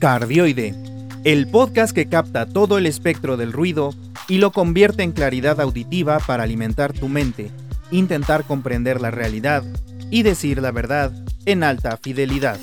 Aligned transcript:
Cardioide, 0.00 0.74
el 1.24 1.46
podcast 1.46 1.94
que 1.94 2.08
capta 2.08 2.46
todo 2.46 2.78
el 2.78 2.86
espectro 2.86 3.36
del 3.36 3.52
ruido 3.52 3.92
y 4.28 4.38
lo 4.38 4.50
convierte 4.50 5.02
en 5.02 5.12
claridad 5.12 5.60
auditiva 5.60 6.20
para 6.20 6.44
alimentar 6.44 6.94
tu 6.94 7.10
mente, 7.10 7.50
intentar 7.90 8.44
comprender 8.44 8.98
la 8.98 9.10
realidad 9.10 9.62
y 10.10 10.22
decir 10.22 10.62
la 10.62 10.72
verdad 10.72 11.12
en 11.44 11.62
alta 11.62 11.98
fidelidad. 11.98 12.58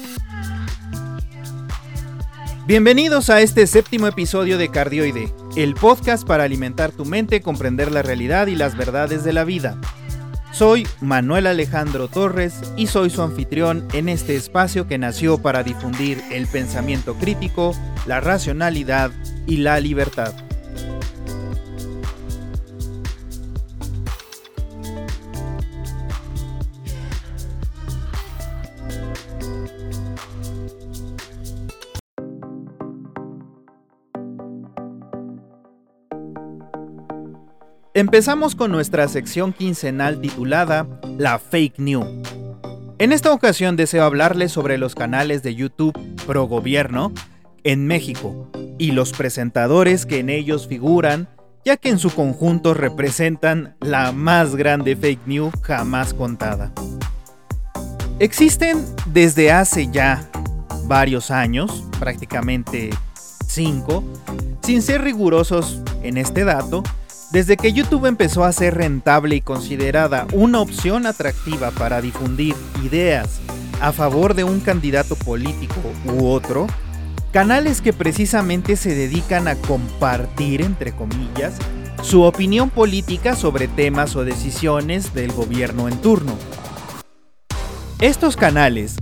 Bienvenidos 2.66 3.30
a 3.30 3.40
este 3.40 3.68
séptimo 3.68 4.08
episodio 4.08 4.58
de 4.58 4.70
Cardioide, 4.70 5.32
el 5.56 5.76
podcast 5.76 6.28
para 6.28 6.44
alimentar 6.44 6.92
tu 6.92 7.06
mente, 7.06 7.42
comprender 7.42 7.92
la 7.92 8.02
realidad 8.02 8.48
y 8.48 8.56
las 8.56 8.76
verdades 8.76 9.24
de 9.24 9.34
la 9.34 9.44
vida. 9.44 9.80
Soy 10.58 10.88
Manuel 11.02 11.46
Alejandro 11.46 12.08
Torres 12.08 12.64
y 12.76 12.88
soy 12.88 13.12
su 13.12 13.22
anfitrión 13.22 13.88
en 13.94 14.10
este 14.10 14.36
espacio 14.36 14.88
que 14.88 14.98
nació 14.98 15.38
para 15.38 15.62
difundir 15.62 16.20
el 16.32 16.48
pensamiento 16.48 17.14
crítico, 17.14 17.76
la 18.08 18.22
racionalidad 18.22 19.12
y 19.46 19.58
la 19.58 19.80
libertad. 19.80 20.34
Empezamos 37.98 38.54
con 38.54 38.72
nuestra 38.72 39.08
sección 39.08 39.54
quincenal 39.54 40.22
titulada 40.22 40.86
La 41.18 41.40
Fake 41.40 41.80
News. 41.80 42.06
En 43.00 43.12
esta 43.12 43.34
ocasión 43.34 43.76
deseo 43.76 44.04
hablarles 44.04 44.52
sobre 44.52 44.78
los 44.78 44.94
canales 44.94 45.42
de 45.42 45.56
YouTube 45.56 45.98
pro 46.28 46.44
gobierno 46.44 47.12
en 47.64 47.88
México 47.88 48.52
y 48.78 48.92
los 48.92 49.14
presentadores 49.14 50.06
que 50.06 50.20
en 50.20 50.30
ellos 50.30 50.68
figuran, 50.68 51.28
ya 51.66 51.76
que 51.78 51.90
en 51.90 51.98
su 51.98 52.12
conjunto 52.12 52.76
representan 52.76 53.76
la 53.80 54.12
más 54.12 54.56
grande 54.56 54.96
fake 54.96 55.26
news 55.26 55.54
jamás 55.64 56.14
contada. 56.14 56.72
Existen 58.20 58.86
desde 59.08 59.52
hace 59.52 59.90
ya 59.92 60.30
varios 60.84 61.32
años, 61.32 61.84
prácticamente 62.00 62.92
cinco, 63.48 64.04
sin 64.62 64.84
ser 64.84 65.02
rigurosos 65.02 65.82
en 66.04 66.18
este 66.18 66.44
dato, 66.44 66.84
desde 67.32 67.58
que 67.58 67.74
YouTube 67.74 68.06
empezó 68.06 68.44
a 68.44 68.54
ser 68.54 68.76
rentable 68.76 69.36
y 69.36 69.42
considerada 69.42 70.28
una 70.34 70.62
opción 70.62 71.06
atractiva 71.06 71.72
para 71.72 72.02
difundir 72.02 72.56
ideas 72.84 73.40
a 73.82 73.92
favor 73.92 74.34
de 74.34 74.44
un 74.44 74.60
candidato 74.60 75.16
político 75.16 75.76
u 76.06 76.28
otro, 76.28 76.68
canales 77.32 77.82
que 77.82 77.94
precisamente 77.94 78.76
se 78.76 78.96
dedican 78.96 79.48
a 79.48 79.56
compartir, 79.56 80.62
entre 80.62 80.94
comillas, 80.94 81.56
su 82.02 82.24
opinión 82.24 82.70
política 82.70 83.36
sobre 83.36 83.68
temas 83.68 84.16
o 84.16 84.24
decisiones 84.24 85.14
del 85.14 85.32
gobierno 85.32 85.88
en 85.88 85.98
turno. 85.98 86.36
Estos 88.00 88.38
canales 88.38 88.96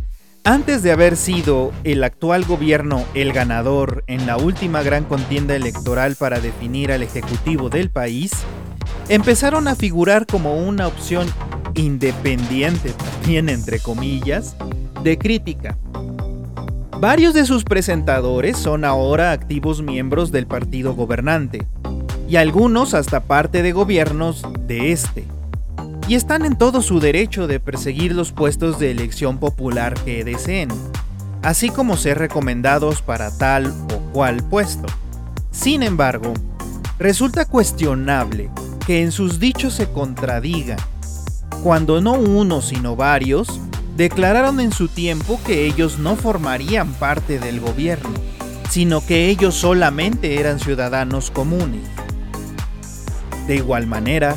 antes 0.45 0.83
de 0.83 0.91
haber 0.91 1.17
sido 1.17 1.73
el 1.83 2.03
actual 2.03 2.45
gobierno 2.45 3.03
el 3.15 3.33
ganador 3.33 4.03
en 4.05 4.27
la 4.27 4.37
última 4.37 4.83
gran 4.83 5.03
contienda 5.03 5.55
electoral 5.55 6.15
para 6.15 6.39
definir 6.39 6.91
al 6.91 7.01
ejecutivo 7.01 7.69
del 7.69 7.89
país, 7.89 8.31
empezaron 9.09 9.67
a 9.67 9.75
figurar 9.75 10.27
como 10.27 10.55
una 10.55 10.87
opción 10.87 11.27
independiente, 11.73 12.91
también 12.91 13.49
entre 13.49 13.79
comillas, 13.79 14.55
de 15.03 15.17
crítica. 15.17 15.77
Varios 16.99 17.33
de 17.33 17.45
sus 17.45 17.63
presentadores 17.63 18.55
son 18.55 18.85
ahora 18.85 19.31
activos 19.31 19.81
miembros 19.81 20.31
del 20.31 20.45
partido 20.45 20.93
gobernante, 20.93 21.67
y 22.29 22.35
algunos 22.35 22.93
hasta 22.93 23.23
parte 23.23 23.63
de 23.63 23.71
gobiernos 23.71 24.43
de 24.67 24.91
este 24.91 25.25
y 26.07 26.15
están 26.15 26.45
en 26.45 26.57
todo 26.57 26.81
su 26.81 26.99
derecho 26.99 27.47
de 27.47 27.59
perseguir 27.59 28.13
los 28.13 28.31
puestos 28.31 28.79
de 28.79 28.91
elección 28.91 29.39
popular 29.39 29.93
que 30.05 30.23
deseen, 30.23 30.69
así 31.41 31.69
como 31.69 31.97
ser 31.97 32.19
recomendados 32.19 33.01
para 33.01 33.35
tal 33.35 33.73
o 33.93 33.99
cual 34.11 34.43
puesto. 34.43 34.85
Sin 35.51 35.83
embargo, 35.83 36.33
resulta 36.99 37.45
cuestionable 37.45 38.49
que 38.85 39.01
en 39.01 39.11
sus 39.11 39.39
dichos 39.39 39.73
se 39.73 39.89
contradiga, 39.89 40.77
cuando 41.63 42.01
no 42.01 42.13
uno 42.13 42.61
sino 42.61 42.95
varios 42.95 43.59
declararon 43.95 44.59
en 44.59 44.71
su 44.71 44.87
tiempo 44.87 45.39
que 45.45 45.65
ellos 45.65 45.97
no 45.97 46.15
formarían 46.15 46.93
parte 46.93 47.39
del 47.39 47.59
gobierno, 47.59 48.11
sino 48.69 49.03
que 49.03 49.29
ellos 49.29 49.55
solamente 49.55 50.39
eran 50.39 50.59
ciudadanos 50.59 51.31
comunes. 51.31 51.87
De 53.47 53.55
igual 53.55 53.87
manera, 53.87 54.35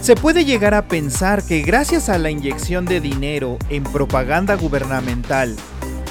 se 0.00 0.14
puede 0.14 0.44
llegar 0.44 0.74
a 0.74 0.86
pensar 0.86 1.44
que 1.44 1.62
gracias 1.62 2.08
a 2.08 2.18
la 2.18 2.30
inyección 2.30 2.84
de 2.84 3.00
dinero 3.00 3.58
en 3.68 3.82
propaganda 3.82 4.54
gubernamental 4.54 5.56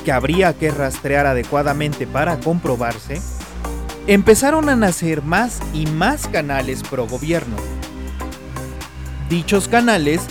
que 0.04 0.12
habría 0.12 0.54
que 0.54 0.72
rastrear 0.72 1.26
adecuadamente 1.26 2.06
para 2.06 2.40
comprobarse, 2.40 3.22
empezaron 4.08 4.70
a 4.70 4.76
nacer 4.76 5.22
más 5.22 5.60
y 5.74 5.86
más 5.86 6.28
canales 6.28 6.84
pro 6.84 7.08
gobierno. 7.08 7.58
Dichos 9.30 9.68
canales 9.68 10.22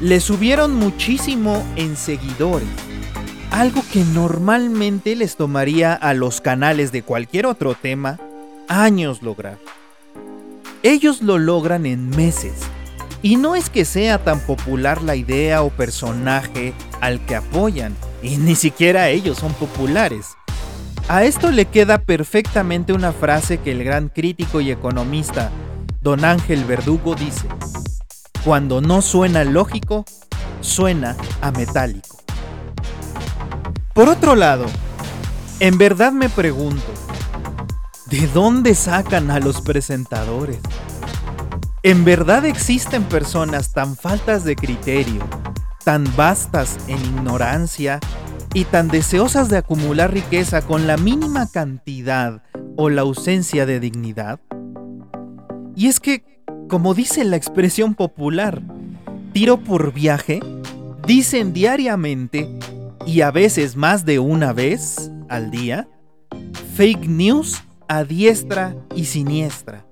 le 0.00 0.20
subieron 0.20 0.74
muchísimo 0.74 1.62
en 1.76 1.96
seguidores, 1.96 2.68
algo 3.50 3.82
que 3.92 4.04
normalmente 4.04 5.14
les 5.16 5.36
tomaría 5.36 5.92
a 5.92 6.14
los 6.14 6.40
canales 6.40 6.92
de 6.92 7.02
cualquier 7.02 7.46
otro 7.46 7.74
tema 7.74 8.18
años 8.68 9.22
lograr. 9.22 9.58
Ellos 10.82 11.20
lo 11.20 11.38
logran 11.38 11.86
en 11.86 12.08
meses 12.08 12.54
y 13.22 13.36
no 13.36 13.54
es 13.54 13.70
que 13.70 13.84
sea 13.84 14.22
tan 14.22 14.40
popular 14.40 15.02
la 15.02 15.16
idea 15.16 15.62
o 15.62 15.70
personaje 15.70 16.74
al 17.00 17.24
que 17.24 17.36
apoyan, 17.36 17.96
y 18.22 18.36
ni 18.36 18.56
siquiera 18.56 19.08
ellos 19.08 19.38
son 19.38 19.52
populares. 19.54 20.36
A 21.08 21.24
esto 21.24 21.50
le 21.50 21.66
queda 21.66 21.98
perfectamente 21.98 22.92
una 22.92 23.12
frase 23.12 23.58
que 23.58 23.72
el 23.72 23.84
gran 23.84 24.08
crítico 24.08 24.60
y 24.60 24.70
economista 24.70 25.50
Don 26.00 26.24
Ángel 26.24 26.64
Verdugo 26.64 27.14
dice, 27.14 27.46
cuando 28.44 28.80
no 28.80 29.02
suena 29.02 29.44
lógico, 29.44 30.04
suena 30.60 31.16
a 31.40 31.52
metálico. 31.52 32.18
Por 33.94 34.08
otro 34.08 34.34
lado, 34.34 34.66
en 35.60 35.78
verdad 35.78 36.10
me 36.10 36.28
pregunto, 36.28 36.82
¿de 38.06 38.26
dónde 38.28 38.74
sacan 38.74 39.30
a 39.30 39.38
los 39.38 39.60
presentadores? 39.60 40.58
¿En 41.84 42.04
verdad 42.04 42.46
existen 42.46 43.02
personas 43.02 43.72
tan 43.72 43.96
faltas 43.96 44.44
de 44.44 44.54
criterio, 44.54 45.28
tan 45.84 46.04
vastas 46.14 46.78
en 46.86 46.96
ignorancia 47.00 47.98
y 48.54 48.66
tan 48.66 48.86
deseosas 48.86 49.48
de 49.48 49.56
acumular 49.56 50.12
riqueza 50.12 50.62
con 50.62 50.86
la 50.86 50.96
mínima 50.96 51.50
cantidad 51.50 52.40
o 52.76 52.88
la 52.88 53.00
ausencia 53.00 53.66
de 53.66 53.80
dignidad? 53.80 54.38
Y 55.74 55.88
es 55.88 55.98
que, 55.98 56.44
como 56.68 56.94
dice 56.94 57.24
la 57.24 57.34
expresión 57.34 57.96
popular, 57.96 58.62
tiro 59.32 59.64
por 59.64 59.92
viaje, 59.92 60.38
dicen 61.04 61.52
diariamente 61.52 62.48
y 63.06 63.22
a 63.22 63.32
veces 63.32 63.74
más 63.74 64.04
de 64.04 64.20
una 64.20 64.52
vez 64.52 65.10
al 65.28 65.50
día, 65.50 65.88
fake 66.76 67.08
news 67.08 67.60
a 67.88 68.04
diestra 68.04 68.76
y 68.94 69.06
siniestra 69.06 69.84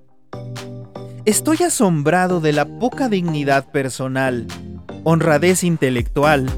Estoy 1.27 1.59
asombrado 1.59 2.41
de 2.41 2.55
la 2.55 2.65
poca 2.65 3.11
dignidad 3.11 3.71
personal, 3.71 4.47
honradez 5.05 5.65
intelectual 5.65 6.51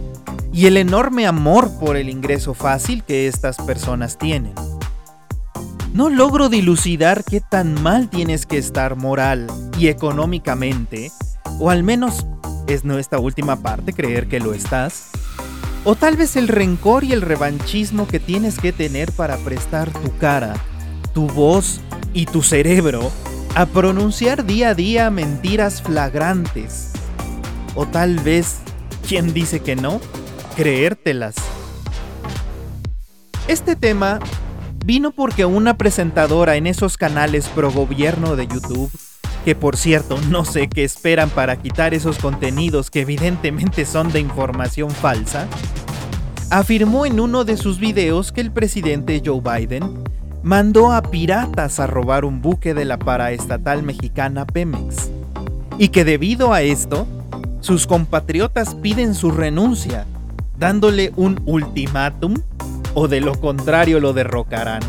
y 0.53 0.67
el 0.67 0.77
enorme 0.77 1.27
amor 1.27 1.69
por 1.81 1.97
el 1.97 2.09
ingreso 2.09 2.55
fácil 2.55 3.03
que 3.03 3.27
estas 3.27 3.57
personas 3.57 4.19
tienen. 4.19 4.55
No 5.95 6.11
logro 6.11 6.49
dilucidar 6.49 7.25
qué 7.25 7.41
tan 7.41 7.83
mal 7.83 8.09
tienes 8.09 8.47
que 8.47 8.57
estar 8.57 8.95
moral 8.95 9.49
y 9.77 9.89
económicamente, 9.89 11.11
o 11.59 11.69
al 11.69 11.83
menos 11.83 12.25
es 12.69 12.85
nuestra 12.85 13.19
última 13.19 13.57
parte 13.57 13.93
creer 13.93 14.29
que 14.29 14.39
lo 14.39 14.55
estás, 14.55 15.11
o 15.85 15.97
tal 15.97 16.17
vez 16.17 16.37
el 16.37 16.47
rencor 16.47 17.03
y 17.03 17.13
el 17.13 17.23
revanchismo 17.23 18.07
que 18.07 18.21
tienes 18.21 18.61
que 18.61 18.73
tener 18.73 19.11
para 19.11 19.39
prestar 19.39 19.91
tu 19.91 20.17
cara, 20.19 20.55
tu 21.13 21.27
voz 21.27 21.81
y 22.15 22.27
tu 22.27 22.43
cerebro 22.43 23.11
a 23.55 23.67
pronunciar 23.67 24.47
día 24.47 24.71
a 24.71 24.75
día 24.75 25.11
mentiras 25.11 25.83
flagrantes. 25.83 26.93
O 27.75 27.87
tal 27.87 28.19
vez, 28.21 28.61
quien 29.07 29.35
dice 29.35 29.61
que 29.61 29.77
no, 29.77 30.01
creértelas. 30.57 31.35
Este 33.49 33.77
tema 33.77 34.21
vino 34.85 35.11
porque 35.11 35.45
una 35.45 35.77
presentadora 35.77 36.57
en 36.57 36.67
esos 36.67 36.97
canales 36.97 37.49
pro 37.49 37.71
gobierno 37.71 38.37
de 38.37 38.47
YouTube, 38.47 38.91
que 39.45 39.55
por 39.55 39.77
cierto 39.77 40.19
no 40.31 40.45
sé 40.47 40.69
qué 40.69 40.85
esperan 40.85 41.29
para 41.29 41.57
quitar 41.57 41.93
esos 41.93 42.19
contenidos 42.19 42.91
que 42.91 43.03
evidentemente 43.03 43.85
son 43.85 44.13
de 44.13 44.21
información 44.21 44.91
falsa, 44.91 45.47
afirmó 46.51 47.05
en 47.05 47.21
uno 47.21 47.45
de 47.45 47.59
sus 47.59 47.79
videos 47.79 48.33
que 48.33 48.41
el 48.41 48.51
presidente 48.51 49.23
Joe 49.25 49.41
Biden 49.41 50.05
mandó 50.43 50.93
a 50.93 51.03
piratas 51.03 51.79
a 51.79 51.87
robar 51.87 52.25
un 52.25 52.43
buque 52.43 52.75
de 52.75 52.85
la 52.85 52.99
paraestatal 52.99 53.83
mexicana 53.83 54.45
Pemex 54.45 55.11
y 55.79 55.89
que 55.89 56.05
debido 56.05 56.53
a 56.53 56.63
esto, 56.63 57.07
sus 57.61 57.87
compatriotas 57.87 58.75
piden 58.75 59.15
su 59.15 59.31
renuncia, 59.31 60.07
dándole 60.59 61.13
un 61.17 61.41
ultimátum 61.47 62.35
o 62.95 63.09
de 63.09 63.21
lo 63.21 63.41
contrario 63.41 64.01
lo 64.01 64.13
derrocarán. 64.13 64.83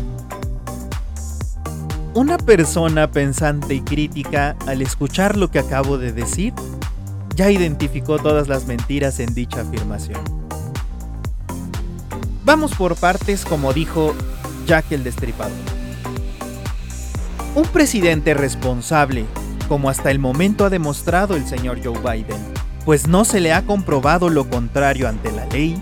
Una 2.14 2.36
persona 2.36 3.10
pensante 3.10 3.74
y 3.74 3.80
crítica 3.80 4.56
al 4.66 4.82
escuchar 4.82 5.36
lo 5.36 5.50
que 5.50 5.58
acabo 5.58 5.98
de 5.98 6.12
decir, 6.12 6.52
ya 7.34 7.50
identificó 7.50 8.18
todas 8.18 8.46
las 8.46 8.66
mentiras 8.66 9.18
en 9.18 9.34
dicha 9.34 9.62
afirmación. 9.62 10.20
Vamos 12.44 12.74
por 12.74 12.94
partes 12.94 13.44
como 13.44 13.72
dijo 13.72 14.14
Jack 14.66 14.92
el 14.92 15.04
Destripador. 15.04 15.52
Un 17.54 17.64
presidente 17.66 18.34
responsable, 18.34 19.26
como 19.68 19.88
hasta 19.88 20.10
el 20.10 20.18
momento 20.18 20.64
ha 20.64 20.70
demostrado 20.70 21.36
el 21.36 21.46
señor 21.46 21.80
Joe 21.82 21.98
Biden, 21.98 22.42
pues 22.84 23.06
no 23.06 23.24
se 23.24 23.40
le 23.40 23.52
ha 23.52 23.62
comprobado 23.64 24.28
lo 24.28 24.48
contrario 24.48 25.08
ante 25.08 25.30
la 25.32 25.46
ley, 25.46 25.80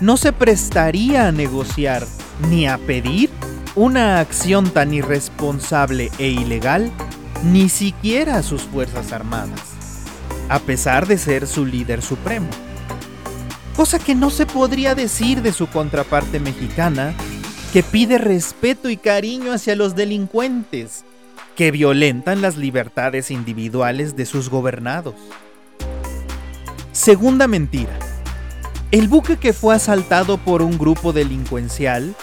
no 0.00 0.16
se 0.16 0.32
prestaría 0.32 1.26
a 1.26 1.32
negociar 1.32 2.06
ni 2.48 2.66
a 2.66 2.78
pedir 2.78 3.30
una 3.74 4.20
acción 4.20 4.70
tan 4.70 4.94
irresponsable 4.94 6.10
e 6.18 6.28
ilegal, 6.28 6.90
ni 7.42 7.68
siquiera 7.68 8.36
a 8.36 8.42
sus 8.42 8.62
Fuerzas 8.62 9.12
Armadas, 9.12 9.60
a 10.48 10.58
pesar 10.60 11.06
de 11.06 11.18
ser 11.18 11.46
su 11.46 11.66
líder 11.66 12.02
supremo. 12.02 12.48
Cosa 13.76 13.98
que 13.98 14.14
no 14.14 14.30
se 14.30 14.46
podría 14.46 14.94
decir 14.94 15.42
de 15.42 15.52
su 15.52 15.68
contraparte 15.68 16.40
mexicana, 16.40 17.14
que 17.72 17.82
pide 17.82 18.16
respeto 18.18 18.88
y 18.88 18.96
cariño 18.96 19.52
hacia 19.52 19.76
los 19.76 19.94
delincuentes, 19.94 21.04
que 21.54 21.70
violentan 21.70 22.40
las 22.40 22.56
libertades 22.56 23.30
individuales 23.30 24.16
de 24.16 24.24
sus 24.24 24.48
gobernados. 24.48 25.14
Segunda 26.92 27.46
mentira. 27.46 27.98
El 28.90 29.08
buque 29.08 29.36
que 29.36 29.52
fue 29.52 29.74
asaltado 29.74 30.38
por 30.38 30.62
un 30.62 30.78
grupo 30.78 31.12
delincuencial 31.12 32.14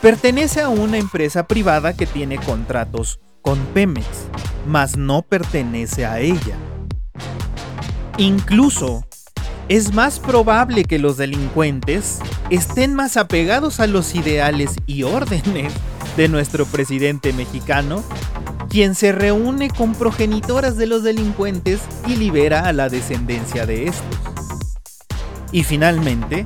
pertenece 0.00 0.60
a 0.60 0.68
una 0.68 0.98
empresa 0.98 1.48
privada 1.48 1.96
que 1.96 2.06
tiene 2.06 2.36
contratos 2.36 3.18
con 3.40 3.58
Pemex, 3.74 4.06
mas 4.68 4.96
no 4.96 5.22
pertenece 5.22 6.06
a 6.06 6.20
ella. 6.20 6.56
Incluso, 8.18 9.04
es 9.68 9.92
más 9.92 10.20
probable 10.20 10.84
que 10.84 11.00
los 11.00 11.16
delincuentes 11.16 12.20
estén 12.54 12.94
más 12.94 13.16
apegados 13.16 13.80
a 13.80 13.86
los 13.86 14.14
ideales 14.14 14.72
y 14.86 15.04
órdenes 15.04 15.72
de 16.18 16.28
nuestro 16.28 16.66
presidente 16.66 17.32
mexicano, 17.32 18.04
quien 18.68 18.94
se 18.94 19.12
reúne 19.12 19.70
con 19.70 19.94
progenitoras 19.94 20.76
de 20.76 20.86
los 20.86 21.02
delincuentes 21.02 21.80
y 22.06 22.16
libera 22.16 22.66
a 22.66 22.74
la 22.74 22.90
descendencia 22.90 23.64
de 23.64 23.86
estos. 23.86 24.18
Y 25.50 25.64
finalmente, 25.64 26.44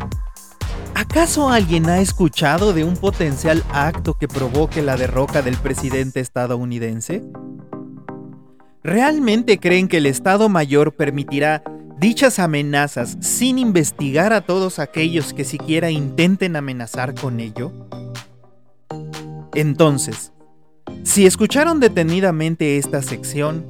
¿acaso 0.94 1.50
alguien 1.50 1.88
ha 1.88 1.98
escuchado 1.98 2.72
de 2.72 2.84
un 2.84 2.96
potencial 2.96 3.64
acto 3.72 4.14
que 4.14 4.28
provoque 4.28 4.82
la 4.82 4.96
derroca 4.96 5.42
del 5.42 5.56
presidente 5.56 6.20
estadounidense? 6.20 7.24
¿Realmente 8.86 9.58
creen 9.58 9.88
que 9.88 9.96
el 9.96 10.06
Estado 10.06 10.48
Mayor 10.48 10.94
permitirá 10.94 11.64
dichas 11.98 12.38
amenazas 12.38 13.16
sin 13.18 13.58
investigar 13.58 14.32
a 14.32 14.42
todos 14.42 14.78
aquellos 14.78 15.32
que 15.32 15.42
siquiera 15.42 15.90
intenten 15.90 16.54
amenazar 16.54 17.12
con 17.16 17.40
ello? 17.40 17.72
Entonces, 19.54 20.30
si 21.02 21.26
escucharon 21.26 21.80
detenidamente 21.80 22.78
esta 22.78 23.02
sección, 23.02 23.66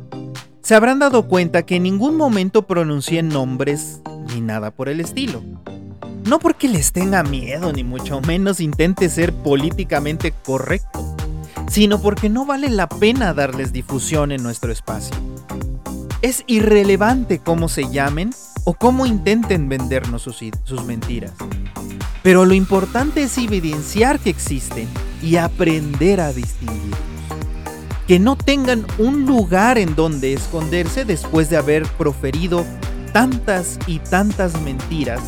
se 0.60 0.74
habrán 0.74 0.98
dado 0.98 1.28
cuenta 1.28 1.64
que 1.64 1.76
en 1.76 1.84
ningún 1.84 2.18
momento 2.18 2.66
pronuncié 2.66 3.22
nombres 3.22 4.02
ni 4.34 4.42
nada 4.42 4.70
por 4.70 4.90
el 4.90 5.00
estilo. 5.00 5.42
No 6.26 6.38
porque 6.38 6.68
les 6.68 6.92
tenga 6.92 7.22
miedo, 7.22 7.72
ni 7.72 7.84
mucho 7.84 8.20
menos 8.20 8.60
intente 8.60 9.08
ser 9.08 9.32
políticamente 9.32 10.34
correcto, 10.44 11.05
sino 11.68 12.00
porque 12.00 12.28
no 12.28 12.46
vale 12.46 12.70
la 12.70 12.88
pena 12.88 13.34
darles 13.34 13.72
difusión 13.72 14.32
en 14.32 14.42
nuestro 14.42 14.72
espacio. 14.72 15.16
Es 16.22 16.44
irrelevante 16.46 17.38
cómo 17.38 17.68
se 17.68 17.90
llamen 17.90 18.30
o 18.64 18.74
cómo 18.74 19.06
intenten 19.06 19.68
vendernos 19.68 20.22
sus, 20.22 20.84
mentiras. 20.84 21.32
Pero 22.22 22.44
lo 22.44 22.54
importante 22.54 23.22
es 23.22 23.38
evidenciar 23.38 24.18
que 24.18 24.30
existen 24.30 24.88
y 25.22 25.36
aprender 25.36 26.20
a 26.20 26.32
distinguirlos. 26.32 26.98
Que 28.08 28.18
no 28.18 28.36
tengan 28.36 28.84
un 28.98 29.24
lugar 29.24 29.78
en 29.78 29.94
donde 29.94 30.32
esconderse 30.32 31.04
después 31.04 31.48
de 31.50 31.56
haber 31.56 31.84
proferido 31.84 32.64
tantas 33.12 33.78
y 33.86 34.00
tantas 34.00 34.60
mentiras 34.62 35.20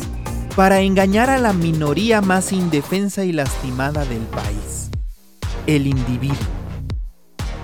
para 0.55 0.81
engañar 0.81 1.29
a 1.29 1.37
la 1.37 1.53
minoría 1.53 2.21
más 2.21 2.51
indefensa 2.51 3.23
y 3.23 3.31
lastimada 3.31 4.03
del 4.03 4.23
país, 4.23 4.88
el 5.75 5.87
individuo. 5.87 6.37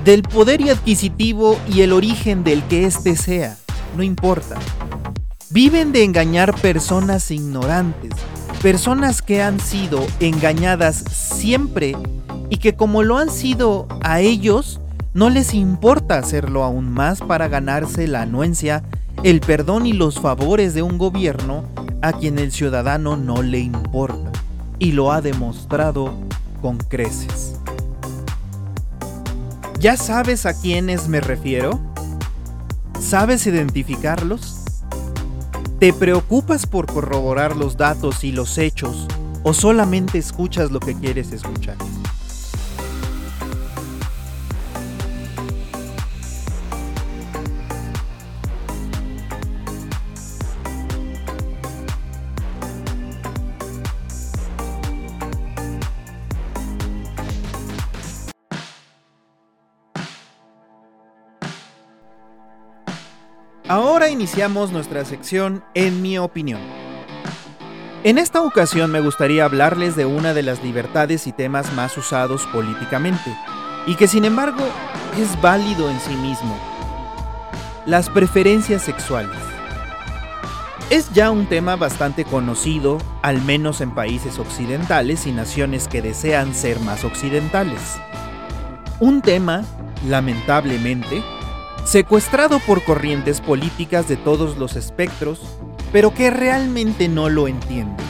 Del 0.03 0.21
poder 0.21 0.61
y 0.61 0.69
adquisitivo 0.69 1.59
y 1.67 1.81
el 1.81 1.91
origen 1.91 2.43
del 2.43 2.63
que 2.63 2.85
éste 2.85 3.15
sea, 3.15 3.57
no 3.97 4.03
importa. 4.03 4.57
Viven 5.49 5.91
de 5.91 6.03
engañar 6.03 6.53
personas 6.61 7.31
ignorantes, 7.31 8.11
personas 8.61 9.21
que 9.21 9.41
han 9.41 9.59
sido 9.59 10.05
engañadas 10.19 10.97
siempre 10.97 11.95
y 12.49 12.57
que 12.57 12.75
como 12.75 13.01
lo 13.01 13.17
han 13.17 13.31
sido 13.31 13.87
a 14.03 14.19
ellos, 14.19 14.79
no 15.13 15.29
les 15.29 15.53
importa 15.53 16.17
hacerlo 16.17 16.63
aún 16.63 16.91
más 16.91 17.21
para 17.21 17.47
ganarse 17.47 18.07
la 18.07 18.21
anuencia 18.21 18.83
el 19.23 19.39
perdón 19.39 19.87
y 19.87 19.93
los 19.93 20.19
favores 20.19 20.75
de 20.75 20.83
un 20.83 20.99
gobierno 20.99 21.63
a 22.03 22.13
quien 22.13 22.37
el 22.37 22.51
ciudadano 22.51 23.17
no 23.17 23.41
le 23.41 23.59
importa 23.59 24.31
y 24.77 24.91
lo 24.91 25.11
ha 25.11 25.21
demostrado 25.21 26.13
con 26.61 26.77
creces. 26.77 27.59
¿Ya 29.79 29.97
sabes 29.97 30.45
a 30.45 30.53
quiénes 30.53 31.09
me 31.09 31.19
refiero? 31.19 31.79
¿Sabes 32.99 33.45
identificarlos? 33.45 34.63
¿Te 35.79 35.91
preocupas 35.91 36.65
por 36.65 36.85
corroborar 36.85 37.57
los 37.57 37.75
datos 37.75 38.23
y 38.23 38.31
los 38.31 38.57
hechos 38.57 39.05
o 39.43 39.53
solamente 39.53 40.17
escuchas 40.17 40.71
lo 40.71 40.79
que 40.79 40.95
quieres 40.95 41.33
escuchar? 41.33 41.75
Iniciamos 64.15 64.71
nuestra 64.71 65.03
sección 65.03 65.61
En 65.73 66.01
mi 66.01 66.17
opinión. 66.17 66.61
En 68.05 68.17
esta 68.17 68.41
ocasión 68.43 68.89
me 68.89 69.01
gustaría 69.01 69.43
hablarles 69.43 69.97
de 69.97 70.05
una 70.05 70.33
de 70.33 70.41
las 70.41 70.63
libertades 70.63 71.27
y 71.27 71.33
temas 71.33 71.73
más 71.73 71.97
usados 71.97 72.47
políticamente, 72.53 73.35
y 73.85 73.95
que 73.95 74.07
sin 74.07 74.23
embargo 74.23 74.63
es 75.19 75.41
válido 75.41 75.89
en 75.91 75.99
sí 75.99 76.15
mismo. 76.15 76.57
Las 77.85 78.09
preferencias 78.09 78.83
sexuales. 78.83 79.37
Es 80.89 81.11
ya 81.11 81.29
un 81.29 81.47
tema 81.47 81.75
bastante 81.75 82.23
conocido, 82.23 82.99
al 83.21 83.41
menos 83.41 83.81
en 83.81 83.93
países 83.93 84.39
occidentales 84.39 85.27
y 85.27 85.33
naciones 85.33 85.89
que 85.89 86.01
desean 86.01 86.55
ser 86.55 86.79
más 86.79 87.03
occidentales. 87.03 87.97
Un 89.01 89.21
tema, 89.21 89.65
lamentablemente, 90.07 91.21
secuestrado 91.85 92.59
por 92.59 92.83
corrientes 92.83 93.39
políticas 93.39 94.07
de 94.07 94.17
todos 94.17 94.57
los 94.57 94.75
espectros, 94.75 95.39
pero 95.93 96.13
que 96.13 96.31
realmente 96.31 97.07
no 97.07 97.29
lo 97.29 97.47
entienden. 97.47 98.05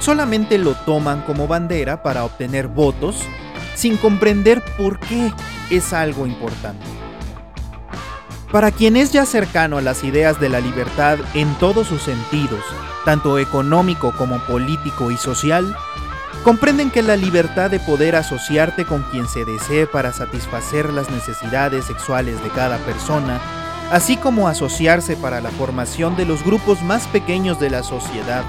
Solamente 0.00 0.58
lo 0.58 0.74
toman 0.74 1.22
como 1.22 1.48
bandera 1.48 2.02
para 2.02 2.24
obtener 2.24 2.68
votos 2.68 3.16
sin 3.74 3.96
comprender 3.96 4.62
por 4.76 4.98
qué 5.00 5.32
es 5.70 5.92
algo 5.92 6.26
importante. 6.26 6.84
Para 8.52 8.72
quien 8.72 8.96
es 8.96 9.12
ya 9.12 9.24
cercano 9.26 9.78
a 9.78 9.80
las 9.80 10.02
ideas 10.04 10.40
de 10.40 10.48
la 10.48 10.60
libertad 10.60 11.18
en 11.34 11.54
todos 11.54 11.86
sus 11.86 12.02
sentidos, 12.02 12.64
tanto 13.04 13.38
económico 13.38 14.12
como 14.16 14.38
político 14.40 15.10
y 15.10 15.16
social, 15.16 15.74
comprenden 16.42 16.90
que 16.90 17.02
la 17.02 17.16
libertad 17.16 17.70
de 17.70 17.80
poder 17.80 18.16
asociarte 18.16 18.84
con 18.84 19.02
quien 19.04 19.28
se 19.28 19.44
desee 19.44 19.86
para 19.86 20.12
satisfacer 20.12 20.92
las 20.92 21.10
necesidades 21.10 21.84
sexuales 21.84 22.42
de 22.42 22.48
cada 22.50 22.78
persona, 22.78 23.40
así 23.90 24.16
como 24.16 24.48
asociarse 24.48 25.16
para 25.16 25.40
la 25.40 25.50
formación 25.50 26.16
de 26.16 26.24
los 26.24 26.44
grupos 26.44 26.82
más 26.82 27.06
pequeños 27.08 27.60
de 27.60 27.70
la 27.70 27.82
sociedad, 27.82 28.44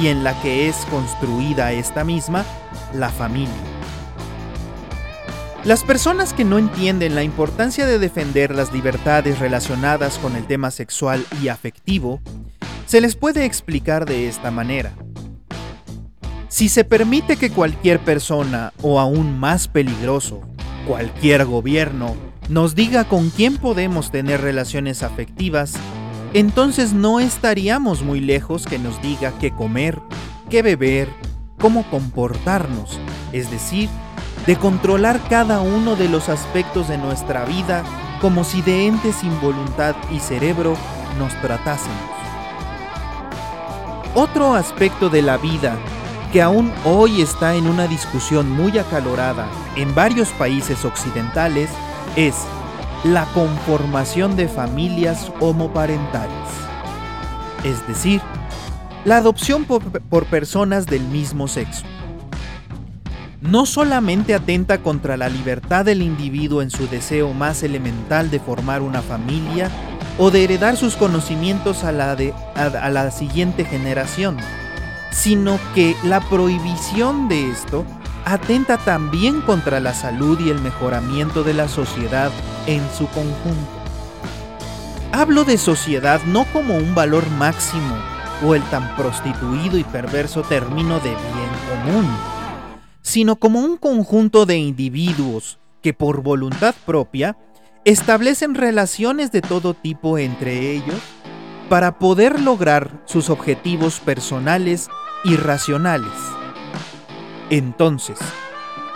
y 0.00 0.08
en 0.08 0.24
la 0.24 0.40
que 0.42 0.68
es 0.68 0.76
construida 0.90 1.72
esta 1.72 2.04
misma, 2.04 2.44
la 2.94 3.10
familia. 3.10 3.54
Las 5.64 5.84
personas 5.84 6.32
que 6.32 6.44
no 6.44 6.58
entienden 6.58 7.14
la 7.14 7.22
importancia 7.22 7.84
de 7.84 7.98
defender 7.98 8.54
las 8.54 8.72
libertades 8.72 9.38
relacionadas 9.38 10.18
con 10.18 10.36
el 10.36 10.46
tema 10.46 10.70
sexual 10.70 11.24
y 11.42 11.48
afectivo, 11.48 12.20
se 12.86 13.00
les 13.00 13.14
puede 13.14 13.44
explicar 13.44 14.06
de 14.06 14.26
esta 14.26 14.50
manera. 14.50 14.94
Si 16.50 16.68
se 16.68 16.82
permite 16.82 17.36
que 17.36 17.50
cualquier 17.50 18.00
persona, 18.00 18.72
o 18.82 18.98
aún 18.98 19.38
más 19.38 19.68
peligroso, 19.68 20.40
cualquier 20.84 21.44
gobierno, 21.44 22.16
nos 22.48 22.74
diga 22.74 23.04
con 23.04 23.30
quién 23.30 23.56
podemos 23.56 24.10
tener 24.10 24.40
relaciones 24.40 25.04
afectivas, 25.04 25.74
entonces 26.34 26.92
no 26.92 27.20
estaríamos 27.20 28.02
muy 28.02 28.18
lejos 28.18 28.66
que 28.66 28.80
nos 28.80 29.00
diga 29.00 29.32
qué 29.40 29.52
comer, 29.52 30.00
qué 30.50 30.62
beber, 30.62 31.08
cómo 31.60 31.88
comportarnos, 31.88 32.98
es 33.32 33.48
decir, 33.52 33.88
de 34.44 34.56
controlar 34.56 35.20
cada 35.28 35.60
uno 35.60 35.94
de 35.94 36.08
los 36.08 36.28
aspectos 36.28 36.88
de 36.88 36.98
nuestra 36.98 37.44
vida 37.44 37.84
como 38.20 38.42
si 38.42 38.60
de 38.62 38.88
entes 38.88 39.14
sin 39.14 39.40
voluntad 39.40 39.94
y 40.10 40.18
cerebro 40.18 40.76
nos 41.16 41.32
tratásemos. 41.42 42.10
Otro 44.16 44.56
aspecto 44.56 45.10
de 45.10 45.22
la 45.22 45.36
vida 45.36 45.78
que 46.32 46.42
aún 46.42 46.72
hoy 46.84 47.22
está 47.22 47.56
en 47.56 47.66
una 47.66 47.86
discusión 47.88 48.50
muy 48.50 48.78
acalorada 48.78 49.48
en 49.76 49.94
varios 49.94 50.28
países 50.30 50.84
occidentales 50.84 51.70
es 52.16 52.34
la 53.04 53.24
conformación 53.34 54.36
de 54.36 54.46
familias 54.46 55.32
homoparentales, 55.40 56.48
es 57.64 57.86
decir, 57.88 58.20
la 59.04 59.16
adopción 59.16 59.64
por, 59.64 60.26
personas 60.26 60.86
del 60.86 61.02
mismo 61.02 61.48
sexo. 61.48 61.84
No 63.40 63.64
solamente 63.64 64.34
atenta 64.34 64.82
contra 64.82 65.16
la 65.16 65.30
libertad 65.30 65.86
del 65.86 66.02
individuo 66.02 66.60
en 66.60 66.70
su 66.70 66.86
deseo 66.86 67.32
más 67.32 67.62
elemental 67.62 68.30
de 68.30 68.38
formar 68.38 68.82
una 68.82 69.00
familia 69.00 69.70
o 70.18 70.30
de 70.30 70.44
heredar 70.44 70.76
sus 70.76 70.96
conocimientos 70.96 71.82
a 71.82 71.92
la, 71.92 72.14
de, 72.14 72.34
a 72.54 72.90
la 72.90 73.10
siguiente 73.10 73.64
generación, 73.64 74.36
sino 75.10 75.58
que 75.74 75.96
la 76.04 76.20
prohibición 76.20 77.28
de 77.28 77.50
esto 77.50 77.84
atenta 78.24 78.78
también 78.78 79.40
contra 79.40 79.80
la 79.80 79.94
salud 79.94 80.38
y 80.40 80.50
el 80.50 80.60
mejoramiento 80.60 81.42
de 81.42 81.54
la 81.54 81.68
sociedad 81.68 82.30
en 82.66 82.82
su 82.96 83.06
conjunto. 83.08 83.80
Hablo 85.12 85.44
de 85.44 85.58
sociedad 85.58 86.20
no 86.26 86.44
como 86.52 86.76
un 86.76 86.94
valor 86.94 87.28
máximo 87.30 87.96
o 88.44 88.54
el 88.54 88.62
tan 88.64 88.94
prostituido 88.96 89.76
y 89.76 89.84
perverso 89.84 90.42
término 90.42 91.00
de 91.00 91.10
bien 91.10 91.50
común, 91.68 92.08
sino 93.02 93.36
como 93.36 93.60
un 93.60 93.76
conjunto 93.76 94.46
de 94.46 94.58
individuos 94.58 95.58
que 95.82 95.92
por 95.92 96.22
voluntad 96.22 96.74
propia 96.86 97.36
establecen 97.84 98.54
relaciones 98.54 99.32
de 99.32 99.42
todo 99.42 99.74
tipo 99.74 100.18
entre 100.18 100.72
ellos 100.72 101.00
para 101.70 102.00
poder 102.00 102.40
lograr 102.40 102.90
sus 103.04 103.30
objetivos 103.30 104.00
personales 104.00 104.88
y 105.22 105.36
racionales. 105.36 106.10
Entonces, 107.48 108.18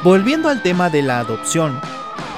volviendo 0.02 0.49
al 0.49 0.61
tema 0.61 0.90
de 0.90 1.02
la 1.02 1.21
adopción, 1.21 1.81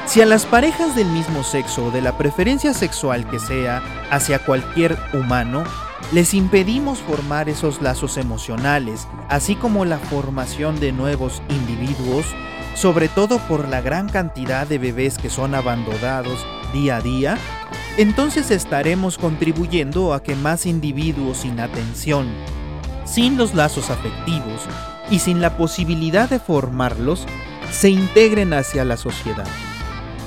si 0.05 0.21
a 0.21 0.27
las 0.27 0.45
parejas 0.45 0.95
del 0.95 1.07
mismo 1.07 1.43
sexo 1.43 1.87
o 1.87 1.91
de 1.91 2.03
la 2.03 2.19
preferencia 2.19 2.75
sexual 2.75 3.27
que 3.31 3.39
sea 3.39 3.83
hacia 4.11 4.39
cualquier 4.39 4.99
humano, 5.15 5.65
les 6.13 6.35
impedimos 6.35 6.99
formar 6.99 7.49
esos 7.49 7.81
lazos 7.81 8.19
emocionales, 8.19 9.09
así 9.31 9.57
como 9.57 9.87
la 9.87 9.99
formación 9.99 10.79
de 10.81 10.93
nuevos 10.93 11.41
individuos, 11.49 12.27
sobre 12.75 13.09
todo 13.09 13.39
por 13.39 13.69
la 13.69 13.81
gran 13.81 14.11
cantidad 14.11 14.67
de 14.67 14.77
bebés 14.77 15.17
que 15.17 15.31
son 15.31 15.55
abandonados 15.55 16.45
día 16.75 16.97
a 16.97 17.01
día, 17.01 17.39
entonces 17.97 18.51
estaremos 18.51 19.17
contribuyendo 19.19 20.13
a 20.13 20.23
que 20.23 20.35
más 20.37 20.67
individuos 20.67 21.39
sin 21.39 21.61
atención, 21.61 22.29
sin 23.05 23.39
los 23.39 23.55
lazos 23.55 23.91
afectivos 23.91 24.63
y 25.11 25.21
sin 25.21 25.41
la 25.41 25.57
posibilidad 25.57 26.29
de 26.29 26.39
formarlos, 26.39 27.27
se 27.71 27.91
integren 27.91 28.53
hacia 28.53 28.85
la 28.85 28.97
sociedad, 28.97 29.47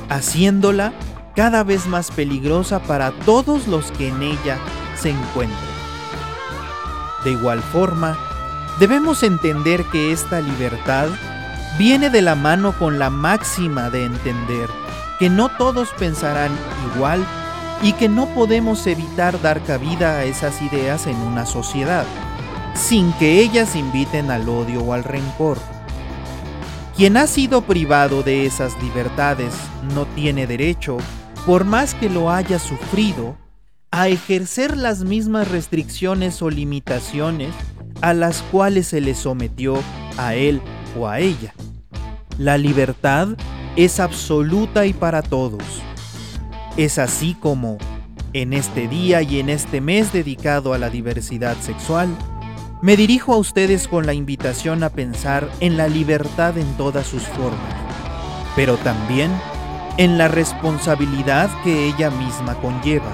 haciéndola 0.10 0.94
cada 1.36 1.64
vez 1.64 1.86
más 1.86 2.12
peligrosa 2.12 2.80
para 2.80 3.12
todos 3.12 3.68
los 3.68 3.92
que 3.92 4.08
en 4.10 4.24
ella 4.24 4.58
se 4.96 5.12
encuentren. 5.12 5.80
De 7.24 7.32
igual 7.32 7.62
forma, 7.62 8.18
debemos 8.80 9.24
entender 9.24 9.84
que 9.86 10.12
esta 10.12 10.42
libertad 10.42 11.10
viene 11.78 12.10
de 12.10 12.22
la 12.22 12.36
mano 12.36 12.74
con 12.74 12.98
la 12.98 13.10
máxima 13.10 13.90
de 13.90 14.06
entender 14.06 14.70
que 15.20 15.30
no 15.30 15.50
todos 15.50 15.90
pensarán 16.00 16.52
igual 16.96 17.26
y 17.82 17.94
que 17.94 18.10
no 18.10 18.28
podemos 18.34 18.86
evitar 18.88 19.42
dar 19.42 19.64
cabida 19.64 20.20
a 20.20 20.26
esas 20.26 20.62
ideas 20.62 21.08
en 21.08 21.16
una 21.18 21.46
sociedad, 21.46 22.06
sin 22.76 23.14
que 23.14 23.42
ellas 23.42 23.76
inviten 23.76 24.32
al 24.32 24.50
odio 24.50 24.82
o 24.82 24.94
al 24.94 25.04
rencor. 25.04 25.58
Quien 26.96 27.16
ha 27.16 27.28
sido 27.28 27.62
privado 27.62 28.24
de 28.24 28.46
esas 28.46 28.82
libertades 28.84 29.54
no 29.94 30.06
tiene 30.06 30.48
derecho, 30.48 30.98
por 31.46 31.64
más 31.64 31.94
que 31.94 32.10
lo 32.10 32.30
haya 32.30 32.60
sufrido, 32.60 33.38
a 33.92 34.10
ejercer 34.10 34.78
las 34.78 35.04
mismas 35.04 35.48
restricciones 35.48 36.42
o 36.42 36.50
limitaciones 36.50 37.54
a 38.02 38.14
las 38.14 38.42
cuales 38.44 38.88
se 38.88 39.02
le 39.02 39.16
sometió 39.16 39.82
a 40.18 40.36
él 40.36 40.62
o 40.98 41.08
a 41.08 41.20
ella. 41.20 41.54
La 42.38 42.58
libertad 42.58 43.30
es 43.76 44.00
absoluta 44.00 44.86
y 44.86 44.94
para 44.94 45.22
todos 45.22 45.64
es 46.78 46.98
así 46.98 47.36
como, 47.40 47.78
en 48.34 48.54
este 48.54 48.88
día 48.88 49.22
y 49.22 49.40
en 49.40 49.50
este 49.50 49.82
mes 49.82 50.14
dedicado 50.14 50.74
a 50.74 50.78
la 50.78 50.90
diversidad 50.90 51.58
sexual, 51.58 52.10
me 52.82 52.96
dirijo 52.96 53.34
a 53.34 53.38
ustedes 53.38 53.88
con 53.88 54.06
la 54.06 54.14
invitación 54.14 54.84
a 54.84 54.90
pensar 54.90 55.50
en 55.60 55.76
la 55.78 55.88
libertad 55.88 56.58
en 56.58 56.72
todas 56.78 57.08
sus 57.08 57.24
formas, 57.24 57.76
pero 58.56 58.78
también 58.78 59.32
en 59.98 60.18
la 60.18 60.30
responsabilidad 60.30 61.50
que 61.64 61.88
ella 61.88 62.10
misma 62.10 62.56
conlleva, 62.56 63.12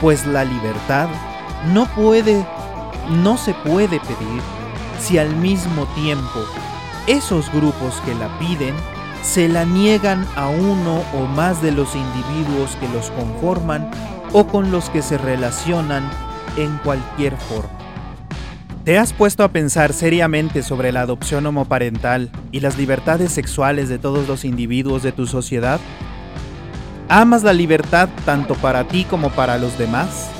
pues 0.00 0.26
la 0.26 0.44
libertad 0.44 1.08
no 1.72 1.86
puede, 1.94 2.46
no 3.10 3.36
se 3.36 3.52
puede 3.52 4.00
pedir 4.00 4.42
si 5.00 5.18
al 5.18 5.34
mismo 5.36 5.84
tiempo 5.94 6.40
esos 7.06 7.52
grupos 7.52 8.00
que 8.06 8.14
la 8.14 8.38
piden 8.38 8.74
se 9.22 9.48
la 9.48 9.64
niegan 9.64 10.26
a 10.36 10.48
uno 10.48 11.02
o 11.14 11.26
más 11.26 11.62
de 11.62 11.72
los 11.72 11.94
individuos 11.94 12.76
que 12.80 12.88
los 12.88 13.10
conforman 13.10 13.90
o 14.32 14.46
con 14.46 14.70
los 14.70 14.90
que 14.90 15.02
se 15.02 15.18
relacionan 15.18 16.08
en 16.56 16.76
cualquier 16.78 17.36
forma. 17.36 17.70
¿Te 18.84 18.98
has 18.98 19.12
puesto 19.12 19.44
a 19.44 19.48
pensar 19.48 19.92
seriamente 19.92 20.62
sobre 20.62 20.92
la 20.92 21.02
adopción 21.02 21.44
homoparental 21.44 22.30
y 22.52 22.60
las 22.60 22.78
libertades 22.78 23.32
sexuales 23.32 23.88
de 23.88 23.98
todos 23.98 24.26
los 24.26 24.44
individuos 24.44 25.02
de 25.02 25.12
tu 25.12 25.26
sociedad? 25.26 25.78
¿Amas 27.10 27.42
la 27.42 27.52
libertad 27.52 28.08
tanto 28.24 28.54
para 28.54 28.84
ti 28.84 29.04
como 29.04 29.30
para 29.30 29.58
los 29.58 29.76
demás? 29.76 30.30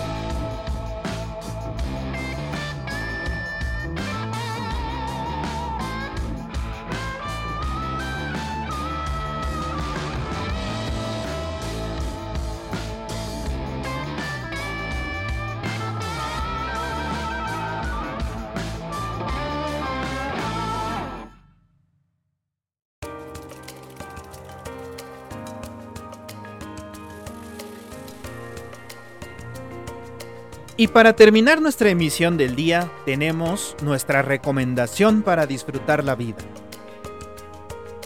Y 30.80 30.86
para 30.86 31.14
terminar 31.14 31.60
nuestra 31.60 31.90
emisión 31.90 32.36
del 32.36 32.54
día, 32.54 32.88
tenemos 33.04 33.74
nuestra 33.82 34.22
recomendación 34.22 35.22
para 35.22 35.44
disfrutar 35.44 36.04
la 36.04 36.14
vida. 36.14 36.38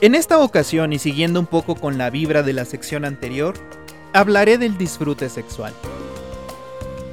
En 0.00 0.14
esta 0.14 0.38
ocasión 0.38 0.94
y 0.94 0.98
siguiendo 0.98 1.38
un 1.38 1.44
poco 1.44 1.74
con 1.74 1.98
la 1.98 2.08
vibra 2.08 2.42
de 2.42 2.54
la 2.54 2.64
sección 2.64 3.04
anterior, 3.04 3.56
hablaré 4.14 4.56
del 4.56 4.78
disfrute 4.78 5.28
sexual. 5.28 5.74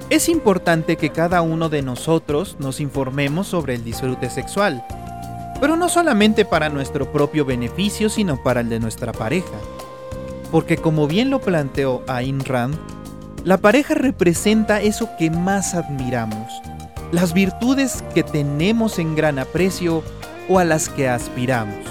Es 0.09 0.29
importante 0.29 0.95
que 0.95 1.09
cada 1.09 1.41
uno 1.41 1.67
de 1.67 1.81
nosotros 1.81 2.55
nos 2.59 2.79
informemos 2.79 3.47
sobre 3.47 3.75
el 3.75 3.83
disfrute 3.83 4.29
sexual, 4.29 4.81
pero 5.59 5.75
no 5.75 5.89
solamente 5.89 6.45
para 6.45 6.69
nuestro 6.69 7.11
propio 7.11 7.43
beneficio, 7.43 8.07
sino 8.07 8.41
para 8.41 8.61
el 8.61 8.69
de 8.69 8.79
nuestra 8.79 9.11
pareja. 9.11 9.59
Porque 10.53 10.77
como 10.77 11.05
bien 11.05 11.29
lo 11.29 11.41
planteó 11.41 12.01
Ayn 12.07 12.45
Rand, 12.45 12.79
la 13.45 13.57
pareja 13.57 13.93
representa 13.93 14.81
eso 14.81 15.09
que 15.17 15.31
más 15.31 15.73
admiramos, 15.73 16.61
las 17.11 17.33
virtudes 17.33 18.03
que 18.13 18.23
tenemos 18.23 18.99
en 18.99 19.15
gran 19.15 19.39
aprecio 19.39 20.03
o 20.49 20.59
a 20.59 20.65
las 20.65 20.89
que 20.89 21.07
aspiramos. 21.07 21.85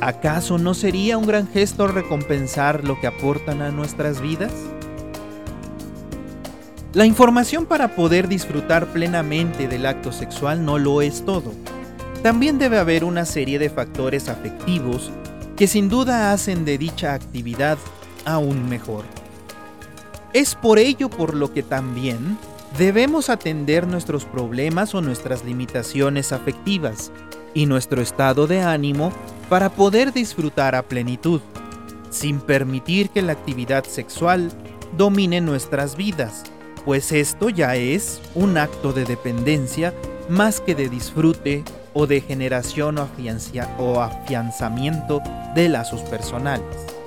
¿Acaso 0.00 0.58
no 0.58 0.74
sería 0.74 1.18
un 1.18 1.26
gran 1.26 1.48
gesto 1.48 1.86
recompensar 1.86 2.84
lo 2.84 2.98
que 3.00 3.08
aportan 3.08 3.60
a 3.60 3.70
nuestras 3.70 4.20
vidas? 4.20 4.52
La 6.94 7.04
información 7.04 7.66
para 7.66 7.94
poder 7.94 8.28
disfrutar 8.28 8.86
plenamente 8.86 9.68
del 9.68 9.84
acto 9.84 10.12
sexual 10.12 10.64
no 10.64 10.78
lo 10.78 11.02
es 11.02 11.24
todo. 11.24 11.52
También 12.22 12.58
debe 12.58 12.78
haber 12.78 13.04
una 13.04 13.26
serie 13.26 13.58
de 13.58 13.68
factores 13.68 14.28
afectivos 14.28 15.10
que 15.56 15.66
sin 15.66 15.88
duda 15.88 16.32
hacen 16.32 16.64
de 16.64 16.78
dicha 16.78 17.12
actividad 17.12 17.76
aún 18.24 18.68
mejor. 18.68 19.17
Es 20.32 20.54
por 20.54 20.78
ello 20.78 21.08
por 21.08 21.34
lo 21.34 21.52
que 21.52 21.62
también 21.62 22.38
debemos 22.76 23.30
atender 23.30 23.86
nuestros 23.86 24.24
problemas 24.24 24.94
o 24.94 25.00
nuestras 25.00 25.44
limitaciones 25.44 26.32
afectivas 26.32 27.10
y 27.54 27.66
nuestro 27.66 28.02
estado 28.02 28.46
de 28.46 28.60
ánimo 28.60 29.10
para 29.48 29.70
poder 29.70 30.12
disfrutar 30.12 30.74
a 30.74 30.82
plenitud, 30.82 31.40
sin 32.10 32.40
permitir 32.40 33.08
que 33.08 33.22
la 33.22 33.32
actividad 33.32 33.84
sexual 33.84 34.52
domine 34.96 35.40
nuestras 35.40 35.96
vidas, 35.96 36.44
pues 36.84 37.10
esto 37.12 37.48
ya 37.48 37.76
es 37.76 38.20
un 38.34 38.58
acto 38.58 38.92
de 38.92 39.06
dependencia 39.06 39.94
más 40.28 40.60
que 40.60 40.74
de 40.74 40.90
disfrute 40.90 41.64
o 41.94 42.06
de 42.06 42.20
generación 42.20 42.98
o, 42.98 44.00
afianzamiento 44.00 45.22
de 45.54 45.68
lazos 45.70 46.02
personales. 46.02 46.97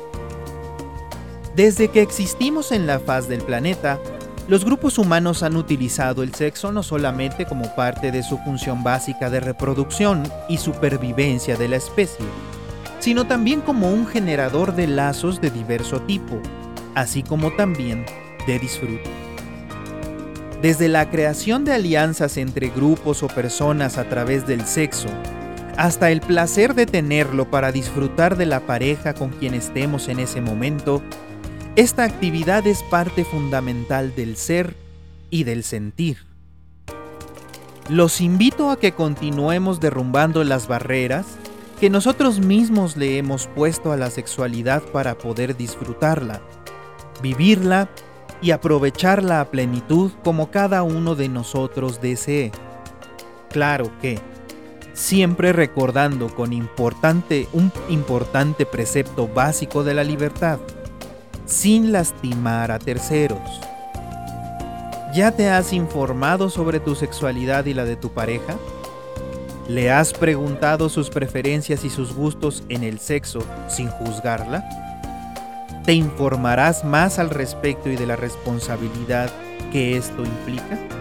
Desde 1.55 1.89
que 1.89 2.01
existimos 2.01 2.72
en 2.72 2.88
la 2.88 3.00
faz 3.00 3.27
del 3.27 3.41
planeta, 3.41 4.00
los 4.48 4.63
grupos 4.63 4.98
humanos 4.98 5.43
han 5.43 5.58
utilizado 5.58 6.24
el 6.24 6.34
sexo 6.34 6.72
no 6.72 6.81
solamente 6.81 7.46
como 7.46 7.75
parte 7.75 8.12
de 8.12 8.24
su 8.24 8.38
función 8.38 8.84
básica 8.84 9.29
de 9.29 9.41
reproducción 9.41 10.24
y 10.48 10.58
supervivencia 10.58 11.58
de 11.58 11.67
la 11.67 11.75
especie, 11.75 12.25
sino 13.00 13.27
también 13.27 13.60
como 13.60 13.91
un 13.91 14.08
generador 14.08 14.75
de 14.75 14.88
lazos 14.88 15.41
de 15.41 15.51
diverso 15.51 16.01
tipo, 16.01 16.39
así 16.96 17.22
como 17.22 17.51
también 17.51 18.05
de 18.48 18.58
disfrute. 18.58 19.10
Desde 20.62 20.88
la 20.88 21.10
creación 21.10 21.65
de 21.65 21.74
alianzas 21.74 22.38
entre 22.38 22.70
grupos 22.70 23.24
o 23.24 23.27
personas 23.27 23.98
a 23.98 24.08
través 24.08 24.48
del 24.48 24.65
sexo, 24.65 25.10
hasta 25.75 26.12
el 26.12 26.22
placer 26.22 26.75
de 26.75 26.86
tenerlo 26.86 27.50
para 27.50 27.72
disfrutar 27.72 28.38
de 28.38 28.46
la 28.46 28.62
pareja 28.62 29.13
con 29.13 29.31
quien 29.31 29.53
estemos 29.53 30.08
en 30.08 30.20
ese 30.20 30.39
momento, 30.39 31.01
esta 31.78 32.04
actividad 32.04 32.68
es 32.68 32.84
parte 32.84 33.24
fundamental 33.24 34.13
del 34.13 34.36
ser 34.36 34.75
y 35.30 35.46
del 35.46 35.63
sentir. 35.63 36.25
Los 37.88 38.20
invito 38.20 38.70
a 38.70 38.78
que 38.78 38.92
continuemos 38.92 39.80
derrumbando 39.80 40.44
las 40.44 40.68
barreras 40.68 41.25
que 41.80 41.90
nosotros 41.90 42.40
mismos 42.40 42.98
le 42.98 43.18
hemos 43.18 43.48
puesto 43.48 43.94
a 43.94 43.98
la 43.98 44.10
sexualidad 44.10 44.84
para 44.92 45.18
poder 45.18 45.56
disfrutarla, 45.56 46.42
vivirla 47.22 47.90
y 48.42 48.51
aprovecharla 48.51 49.40
a 49.40 49.50
plenitud 49.50 50.12
como 50.25 50.51
cada 50.51 50.84
uno 50.84 51.16
de 51.16 51.30
nosotros 51.30 52.01
desee. 52.01 52.51
Claro 53.50 53.92
que, 54.01 54.20
siempre 54.94 55.54
recordando 55.54 56.36
con 56.36 56.51
importante 56.51 57.48
un 57.54 57.72
importante 57.88 58.66
precepto 58.66 59.28
básico 59.28 59.84
de 59.84 59.94
la 59.94 60.04
libertad, 60.04 60.60
sin 61.51 61.91
lastimar 61.91 62.72
a 62.72 62.79
terceros. 62.79 63.60
¿Ya 65.13 65.31
te 65.31 65.50
has 65.50 65.74
informado 65.74 66.50
sobre 66.50 66.79
tu 66.79 66.96
sexualidad 66.96 67.65
y 67.65 67.74
la 67.74 67.84
de 67.84 67.98
tu 67.98 68.13
pareja? 68.13 68.55
¿Le 69.67 69.91
has 69.91 70.13
preguntado 70.13 70.88
sus 70.88 71.10
preferencias 71.10 71.84
y 71.84 71.89
sus 71.89 72.15
gustos 72.15 72.63
en 72.70 72.84
el 72.84 73.00
sexo 73.00 73.43
sin 73.67 73.89
juzgarla? 73.89 74.63
¿Te 75.84 75.93
informarás 75.93 76.86
más 76.86 77.19
al 77.19 77.30
respecto 77.30 77.89
y 77.89 77.97
de 77.97 78.08
la 78.08 78.15
responsabilidad 78.15 79.30
que 79.73 79.97
esto 79.97 80.23
implica? 80.23 81.01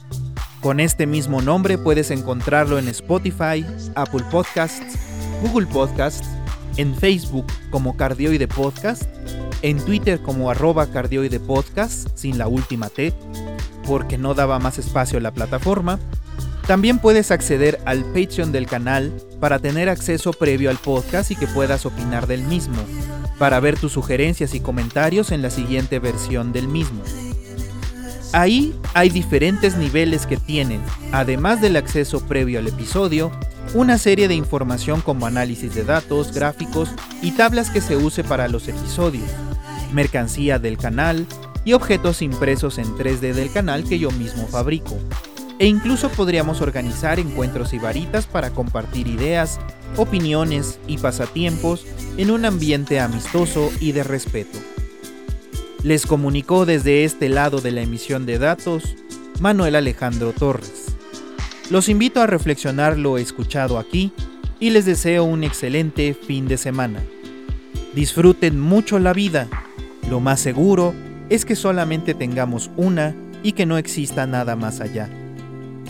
Con 0.61 0.79
este 0.79 1.07
mismo 1.07 1.41
nombre 1.41 1.79
puedes 1.79 2.11
encontrarlo 2.11 2.77
en 2.77 2.87
Spotify, 2.87 3.65
Apple 3.95 4.23
Podcasts, 4.29 4.95
Google 5.41 5.65
Podcast, 5.65 6.23
en 6.77 6.95
Facebook 6.95 7.47
como 7.71 7.97
Cardioide 7.97 8.47
Podcast, 8.47 9.03
en 9.63 9.83
Twitter 9.83 10.21
como 10.21 10.51
arroba 10.51 10.85
Cardioide 10.85 11.39
Podcast, 11.39 12.09
sin 12.13 12.37
la 12.37 12.47
última 12.47 12.89
T, 12.89 13.11
porque 13.87 14.19
no 14.19 14.35
daba 14.35 14.59
más 14.59 14.77
espacio 14.77 15.17
a 15.17 15.21
la 15.21 15.31
plataforma. 15.31 15.97
También 16.67 16.99
puedes 16.99 17.31
acceder 17.31 17.81
al 17.85 18.05
Patreon 18.13 18.51
del 18.51 18.67
canal 18.67 19.11
para 19.39 19.57
tener 19.57 19.89
acceso 19.89 20.31
previo 20.31 20.69
al 20.69 20.77
podcast 20.77 21.31
y 21.31 21.35
que 21.35 21.47
puedas 21.47 21.87
opinar 21.87 22.27
del 22.27 22.43
mismo, 22.43 22.77
para 23.39 23.59
ver 23.59 23.79
tus 23.79 23.93
sugerencias 23.93 24.53
y 24.53 24.59
comentarios 24.59 25.31
en 25.31 25.41
la 25.41 25.49
siguiente 25.49 25.97
versión 25.97 26.53
del 26.53 26.67
mismo. 26.67 27.01
Ahí 28.33 28.73
hay 28.93 29.09
diferentes 29.09 29.75
niveles 29.75 30.25
que 30.25 30.37
tienen, 30.37 30.81
además 31.11 31.59
del 31.59 31.75
acceso 31.75 32.25
previo 32.25 32.59
al 32.59 32.67
episodio, 32.67 33.29
una 33.73 33.97
serie 33.97 34.29
de 34.29 34.35
información 34.35 35.01
como 35.01 35.25
análisis 35.25 35.75
de 35.75 35.83
datos, 35.83 36.33
gráficos 36.33 36.89
y 37.21 37.31
tablas 37.31 37.69
que 37.69 37.81
se 37.81 37.97
use 37.97 38.23
para 38.23 38.47
los 38.47 38.69
episodios, 38.69 39.29
mercancía 39.91 40.59
del 40.59 40.77
canal 40.77 41.27
y 41.65 41.73
objetos 41.73 42.21
impresos 42.21 42.77
en 42.77 42.87
3D 42.95 43.33
del 43.33 43.51
canal 43.51 43.83
que 43.83 43.99
yo 43.99 44.11
mismo 44.11 44.47
fabrico. 44.47 44.97
E 45.59 45.67
incluso 45.67 46.09
podríamos 46.09 46.61
organizar 46.61 47.19
encuentros 47.19 47.73
y 47.73 47.79
varitas 47.79 48.27
para 48.27 48.49
compartir 48.51 49.07
ideas, 49.07 49.59
opiniones 49.97 50.79
y 50.87 50.97
pasatiempos 50.97 51.85
en 52.17 52.31
un 52.31 52.45
ambiente 52.45 52.99
amistoso 52.99 53.71
y 53.79 53.91
de 53.91 54.03
respeto. 54.03 54.57
Les 55.83 56.05
comunicó 56.05 56.67
desde 56.67 57.05
este 57.05 57.27
lado 57.27 57.59
de 57.59 57.71
la 57.71 57.81
emisión 57.81 58.27
de 58.27 58.37
datos 58.37 58.95
Manuel 59.39 59.75
Alejandro 59.75 60.31
Torres. 60.31 60.95
Los 61.71 61.89
invito 61.89 62.21
a 62.21 62.27
reflexionar 62.27 62.99
lo 62.99 63.17
escuchado 63.17 63.79
aquí 63.79 64.11
y 64.59 64.69
les 64.69 64.85
deseo 64.85 65.23
un 65.23 65.43
excelente 65.43 66.13
fin 66.13 66.47
de 66.47 66.57
semana. 66.57 67.01
Disfruten 67.95 68.59
mucho 68.59 68.99
la 68.99 69.11
vida. 69.11 69.47
Lo 70.07 70.19
más 70.19 70.39
seguro 70.39 70.93
es 71.29 71.45
que 71.45 71.55
solamente 71.55 72.13
tengamos 72.13 72.69
una 72.77 73.15
y 73.41 73.53
que 73.53 73.65
no 73.65 73.79
exista 73.79 74.27
nada 74.27 74.55
más 74.55 74.81
allá. 74.81 75.09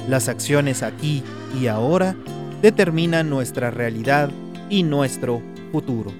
Las 0.08 0.30
acciones 0.30 0.84
aquí 0.84 1.21
y 1.60 1.67
ahora 1.67 2.15
determinan 2.62 3.30
nuestra 3.30 3.71
realidad 3.71 4.30
y 4.69 4.84
nuestro 4.84 5.41
futuro. 5.73 6.13